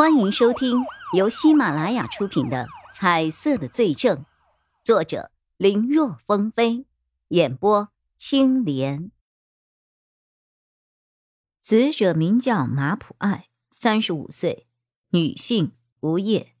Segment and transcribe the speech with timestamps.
[0.00, 4.16] 欢迎收听由喜马拉雅出品的《彩色的罪证》，
[4.82, 6.86] 作者林若风飞，
[7.28, 9.10] 演播青莲。
[11.60, 14.66] 死者名叫马普爱，三十五岁，
[15.10, 16.54] 女性，无业，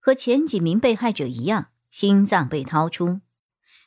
[0.00, 3.20] 和前几名被害者一样，心脏被掏出，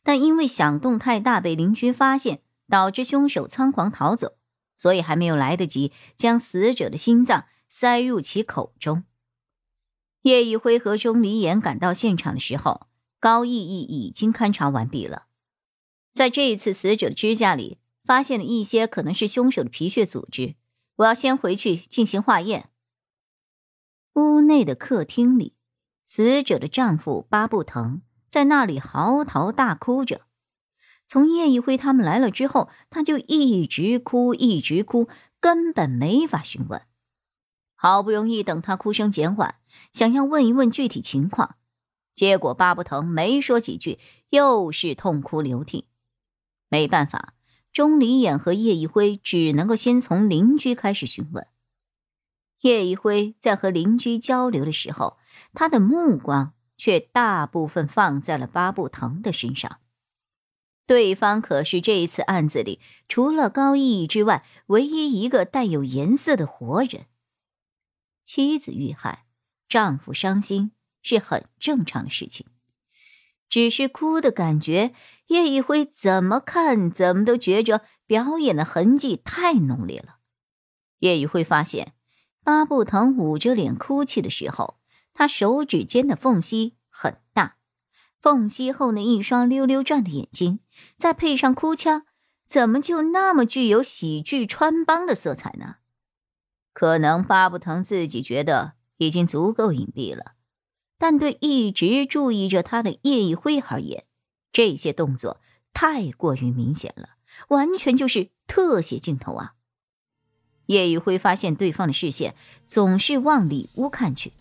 [0.02, 4.38] 但因为响动太大被邻居发现，导致凶手仓皇逃走，
[4.78, 7.44] 所以还没有来得及将死者的心脏。
[7.76, 9.04] 塞入其口中。
[10.21, 12.86] 叶一辉和钟离言赶到现场的时候，
[13.20, 15.24] 高毅毅已经勘察完毕了。
[16.14, 20.54] 在这一次死者的指甲里，发现了一些可能是凶手的皮屑组织。
[20.97, 22.70] 我要先回去进行化验。
[24.14, 25.55] 屋内的客厅里，
[26.04, 30.28] 死者的丈夫巴布腾在那里嚎啕大哭着。
[31.08, 36.83] 从叶一辉他们来了之后，他就一直哭，一直哭，根本没法询问。
[37.83, 39.55] 好不容易等他哭声减缓，
[39.91, 41.58] 想要问一问具体情况，
[42.16, 43.99] 结果巴布腾没说几句，
[44.30, 45.89] 又是痛哭流涕。
[46.69, 47.33] 没办法，
[47.73, 51.45] 钟离眼和叶一辉只能够先从邻居开始询问。
[52.61, 55.17] 叶一辉在和邻居交流的时候，
[55.53, 59.80] 他的目光却大部分放在了巴布腾的身上。
[60.88, 67.08] 对方可是这一次案子里除了高毅之外唯一一个带有颜色的活人。
[68.23, 69.25] 妻子遇害，
[69.67, 70.71] 丈夫伤心
[71.02, 72.47] 是很正常的事情，
[73.49, 74.93] 只是哭的感觉，
[75.27, 80.17] 叶一辉怎么看怎么都觉着表演的痕迹太浓烈了。
[80.99, 81.93] 叶一辉发现，
[82.43, 84.80] 巴布腾捂着脸哭泣的时候，
[85.13, 87.58] 他手指间的缝隙很大，
[88.21, 90.59] 缝隙后那一双溜溜转的眼睛，
[90.97, 92.05] 再配上哭腔，
[92.47, 95.75] 怎么就那么具有喜剧穿帮的色彩呢？
[96.73, 100.33] 可能巴布腾自己觉得已经足够隐蔽了，
[100.97, 104.05] 但对一直注意着他的叶一辉而言，
[104.52, 105.39] 这些动作
[105.71, 107.09] 太过于明显了，
[107.49, 109.53] 完全就是特写镜头啊！
[110.67, 114.33] 叶一辉发现对方的视线总是往里屋看去，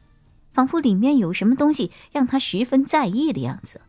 [0.53, 3.81] 仿佛里面有什么东西让他十分在意的样子。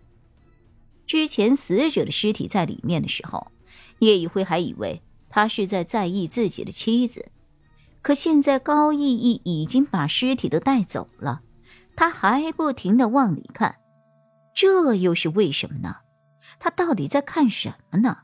[1.06, 3.51] 之前死者的尸体在里面的时候，
[4.00, 7.29] 叶一辉还以为他是在在意自己的妻子。
[8.03, 11.41] 可现在高毅毅已经把尸体都带走了，
[11.96, 13.78] 他还不停的往里看，
[14.53, 15.96] 这又是为什么呢？
[16.59, 18.19] 他到底在看什么呢？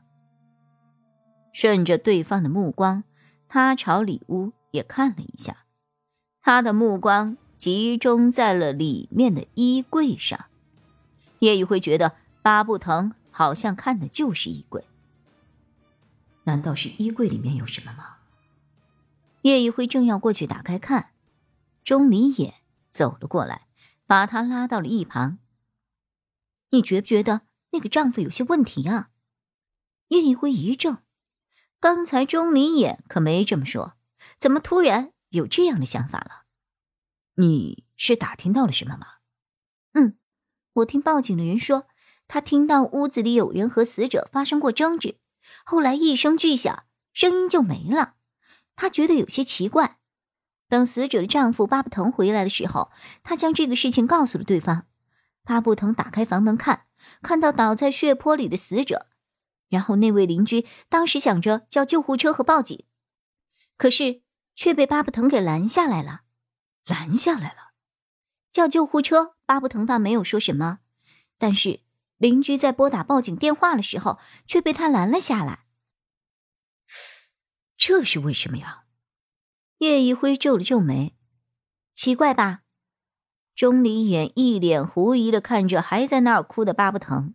[1.52, 3.04] 顺着对方的目光，
[3.48, 5.64] 他朝里屋也看了一下，
[6.42, 10.44] 他的目光集中在了里面的衣柜上。
[11.38, 14.84] 叶雨辉觉得巴布腾好像看的就是衣柜，
[16.44, 18.18] 难道是衣柜里面有什么吗？
[19.42, 21.12] 叶一辉正要过去打开看，
[21.82, 22.54] 钟离也
[22.90, 23.66] 走了过来，
[24.06, 25.38] 把他拉到了一旁。
[26.70, 29.10] 你觉不觉得那个丈夫有些问题啊？
[30.08, 30.98] 叶一辉一怔，
[31.80, 33.94] 刚才钟离也可没这么说，
[34.38, 36.44] 怎么突然有这样的想法了？
[37.36, 39.06] 你是打听到了什么吗？
[39.94, 40.18] 嗯，
[40.74, 41.86] 我听报警的人说，
[42.28, 45.18] 他听到屋子里有人和死者发生过争执，
[45.64, 46.84] 后来一声巨响，
[47.14, 48.16] 声音就没了。
[48.80, 49.98] 她觉得有些奇怪。
[50.66, 52.90] 等死者的丈夫巴布腾回来的时候，
[53.22, 54.86] 她将这个事情告诉了对方。
[55.44, 56.86] 巴布腾打开房门看，
[57.20, 59.08] 看到倒在血泊里的死者。
[59.68, 62.86] 然后那位邻居当时想着叫救护车和报警，
[63.76, 64.22] 可是
[64.56, 66.22] 却被巴布腾给拦下来了。
[66.86, 67.72] 拦下来了，
[68.50, 69.34] 叫救护车。
[69.44, 70.78] 巴布腾倒没有说什么，
[71.36, 71.80] 但是
[72.16, 75.66] 邻居在拨打报警电话的时候，却被他拦了下来。
[77.82, 78.82] 这是为什么呀？
[79.78, 81.16] 叶一辉皱了皱眉，
[81.94, 82.60] 奇怪吧？
[83.56, 87.32] 钟离眼一脸狐疑的看着还在那儿哭的巴布腾。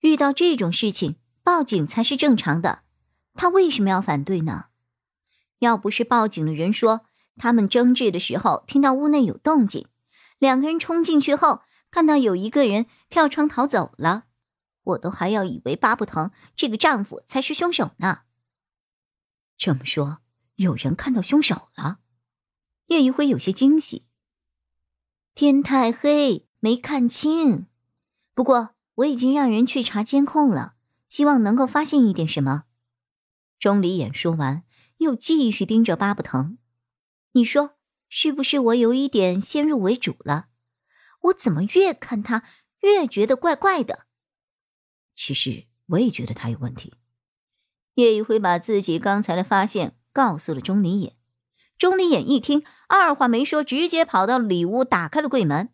[0.00, 1.14] 遇到这种事情，
[1.44, 2.82] 报警才是正常的，
[3.34, 4.64] 他为什么要反对呢？
[5.60, 7.02] 要不是报警的人说
[7.36, 9.86] 他们争执的时候听到屋内有动静，
[10.40, 11.62] 两个人冲进去后
[11.92, 14.24] 看到有一个人跳窗逃走了，
[14.82, 18.22] 我都还要以为巴布腾这个丈夫才是凶手呢。
[19.60, 20.20] 这么说，
[20.54, 21.98] 有人看到凶手了？
[22.86, 24.06] 叶一辉有些惊喜。
[25.34, 27.66] 天太黑，没看清。
[28.32, 30.76] 不过我已经让人去查监控了，
[31.10, 32.64] 希望能够发现一点什么。
[33.58, 34.64] 钟离眼说完，
[34.96, 36.56] 又继续盯着巴布腾。
[37.32, 37.76] 你说
[38.08, 40.48] 是不是我有一点先入为主了？
[41.24, 42.44] 我怎么越看他
[42.80, 44.06] 越觉得怪怪的？
[45.14, 46.94] 其实我也觉得他有问题。
[48.00, 51.12] 叶一辉把自己刚才的发现告诉了钟离眼，
[51.78, 55.68] 钟离眼一听，二话没说，直接跑到里屋，打开了柜门。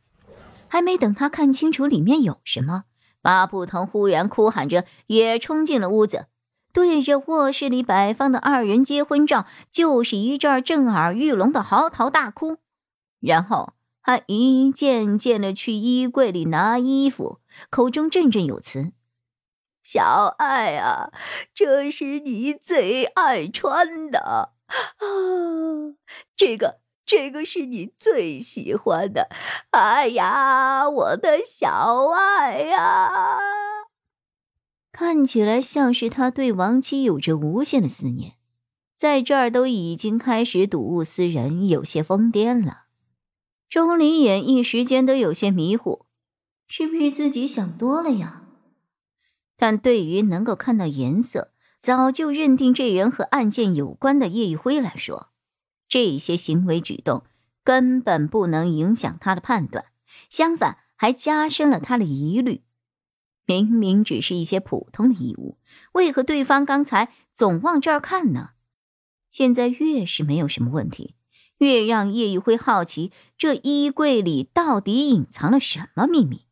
[0.69, 2.85] 还没等他看清楚里面有什么，
[3.23, 6.27] 巴布腾忽然哭喊着，也冲进了屋子，
[6.73, 12.59] 对着卧室里摆放的二人结婚照，就是一阵震耳欲聋的嚎啕大哭。
[13.21, 17.39] 然后他一件件的去衣柜里拿衣服，
[17.71, 18.93] 口中振振有词
[19.89, 21.13] ：“小爱啊，
[21.55, 24.49] 这是你最爱穿的啊，
[26.35, 29.29] 这个。”这个是你最喜欢的，
[29.71, 33.39] 哎呀，我的小爱呀！
[34.91, 38.33] 看起来像是他对亡妻有着无限的思念，
[38.97, 42.87] 在这儿都已经开始睹物思人，有些疯癫了。
[43.69, 46.07] 钟离眼一时间都有些迷糊，
[46.67, 48.46] 是不是自己想多了呀？
[49.57, 55.31] 但对于能够看到颜色，早就认定这人和案件有关的叶一辉来说，
[55.89, 57.25] 这些行为举动
[57.65, 59.87] 根本不能影响他的判断，
[60.29, 62.63] 相反还加深了他的疑虑。
[63.47, 65.57] 明明只是一些普通的衣物，
[65.93, 68.51] 为何对方刚才总往这儿看呢？
[69.31, 71.15] 现在越是没有什么问题，
[71.59, 76.47] 越让叶一辉好奇，这衣柜里到底隐藏了什么秘密。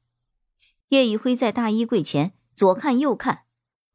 [0.89, 3.45] 叶一辉在大衣柜前左看右看，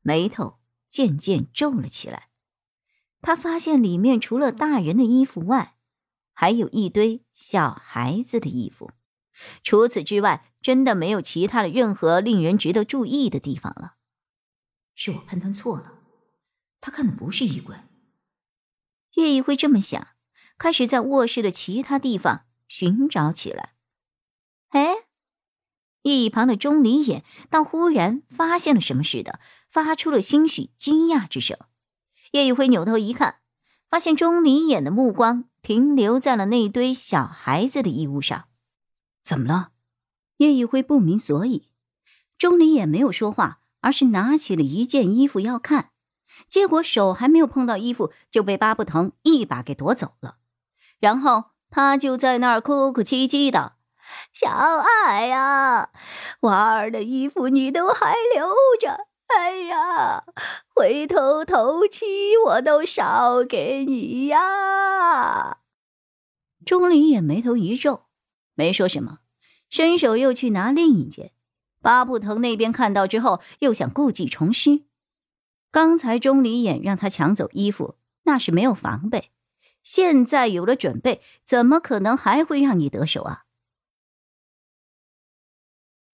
[0.01, 2.29] 眉头渐渐皱了起来。
[3.21, 5.75] 他发现里面除了大人的衣服外，
[6.33, 8.91] 还有一堆小孩子的衣服。
[9.63, 13.95] 除此之外，真的没有其他的任何令人值得注意的地方了。
[14.95, 15.99] 是我判断错了，
[16.81, 17.77] 他看的不是衣柜。
[19.15, 20.09] 叶一辉这么想，
[20.57, 23.75] 开始在卧室的其他地方寻找起来。
[24.69, 25.07] 哎，
[26.15, 29.39] 一旁的钟离眼倒忽然发现了什么似的，
[29.69, 31.57] 发出了兴许惊讶之声。
[32.31, 33.35] 叶一辉扭头一看，
[33.89, 38.45] 发现钟离眼的目光停留在了那堆小孩子的衣物上。
[39.21, 39.71] 怎么了？
[40.37, 41.67] 叶一辉不明所以。
[42.37, 45.91] 钟离眼没有说话，而是拿起了一件衣服要看，
[46.47, 50.37] 结果手还没有碰到衣服，就被巴布腾一把给夺走了。
[50.99, 53.73] 然后他就在那儿哭哭唧唧的
[54.33, 55.89] ：“小爱呀，
[56.41, 60.23] 娃儿的衣服你都还留着。”哎呀，
[60.73, 65.59] 回头头七我都烧给你呀！
[66.65, 68.05] 钟离也眉头一皱，
[68.55, 69.19] 没说什么，
[69.69, 71.31] 伸手又去拿另一件。
[71.79, 74.81] 巴布腾那边看到之后，又想故技重施。
[75.71, 79.29] 刚才钟离眼让他抢走衣服，那是没有防备；
[79.83, 83.43] 现在有了准备，怎么可能还会让你得手啊？